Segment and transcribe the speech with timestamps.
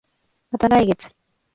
[0.51, 1.09] また来月